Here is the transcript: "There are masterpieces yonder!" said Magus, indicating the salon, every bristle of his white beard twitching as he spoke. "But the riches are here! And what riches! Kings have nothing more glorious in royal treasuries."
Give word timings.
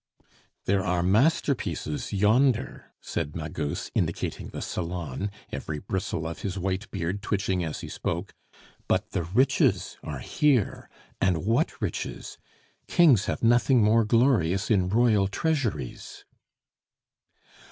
"There 0.65 0.83
are 0.83 1.03
masterpieces 1.03 2.11
yonder!" 2.11 2.91
said 3.01 3.35
Magus, 3.35 3.91
indicating 3.93 4.47
the 4.49 4.59
salon, 4.59 5.29
every 5.51 5.77
bristle 5.77 6.25
of 6.25 6.39
his 6.41 6.57
white 6.57 6.89
beard 6.89 7.21
twitching 7.21 7.63
as 7.63 7.81
he 7.81 7.87
spoke. 7.87 8.33
"But 8.87 9.11
the 9.11 9.21
riches 9.21 9.97
are 10.03 10.17
here! 10.17 10.89
And 11.21 11.45
what 11.45 11.79
riches! 11.79 12.39
Kings 12.87 13.25
have 13.27 13.43
nothing 13.43 13.83
more 13.83 14.03
glorious 14.03 14.71
in 14.71 14.89
royal 14.89 15.27
treasuries." 15.27 16.25